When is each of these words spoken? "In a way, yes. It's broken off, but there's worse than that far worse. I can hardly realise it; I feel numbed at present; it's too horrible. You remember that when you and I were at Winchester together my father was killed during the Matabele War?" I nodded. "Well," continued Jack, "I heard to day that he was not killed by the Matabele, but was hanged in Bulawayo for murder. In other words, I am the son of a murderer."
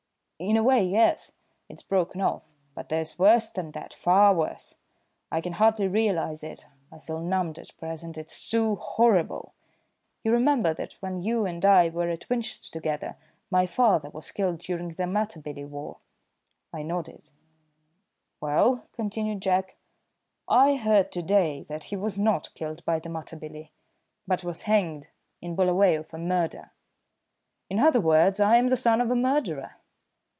"In 0.43 0.57
a 0.57 0.63
way, 0.63 0.83
yes. 0.83 1.33
It's 1.69 1.83
broken 1.83 2.19
off, 2.19 2.41
but 2.73 2.89
there's 2.89 3.19
worse 3.19 3.51
than 3.51 3.69
that 3.73 3.93
far 3.93 4.33
worse. 4.33 4.73
I 5.31 5.39
can 5.39 5.53
hardly 5.53 5.87
realise 5.87 6.41
it; 6.43 6.65
I 6.91 6.97
feel 6.97 7.19
numbed 7.19 7.59
at 7.59 7.77
present; 7.77 8.17
it's 8.17 8.49
too 8.49 8.75
horrible. 8.77 9.53
You 10.23 10.31
remember 10.31 10.73
that 10.73 10.93
when 10.93 11.21
you 11.21 11.45
and 11.45 11.63
I 11.63 11.89
were 11.89 12.09
at 12.09 12.27
Winchester 12.27 12.71
together 12.71 13.17
my 13.51 13.67
father 13.67 14.09
was 14.09 14.31
killed 14.31 14.57
during 14.57 14.89
the 14.89 15.05
Matabele 15.05 15.65
War?" 15.67 15.97
I 16.73 16.81
nodded. 16.81 17.29
"Well," 18.39 18.87
continued 18.93 19.43
Jack, 19.43 19.77
"I 20.47 20.75
heard 20.75 21.11
to 21.11 21.21
day 21.21 21.67
that 21.69 21.83
he 21.85 21.95
was 21.95 22.17
not 22.17 22.51
killed 22.55 22.83
by 22.83 22.97
the 22.97 23.09
Matabele, 23.09 23.69
but 24.25 24.43
was 24.43 24.63
hanged 24.63 25.05
in 25.39 25.53
Bulawayo 25.55 26.01
for 26.01 26.17
murder. 26.17 26.71
In 27.69 27.77
other 27.79 28.01
words, 28.01 28.39
I 28.39 28.55
am 28.55 28.69
the 28.69 28.75
son 28.75 29.01
of 29.01 29.11
a 29.11 29.15
murderer." 29.15 29.75